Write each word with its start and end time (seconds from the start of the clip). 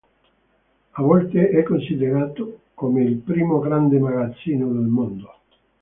A 0.93 1.01
volte 1.03 1.49
è 1.51 1.61
considerato 1.61 2.61
come 2.73 3.03
il 3.03 3.17
"primo 3.17 3.59
grande 3.59 3.99
magazzino 3.99 4.65
del 4.69 4.75
mondo". 4.87 5.33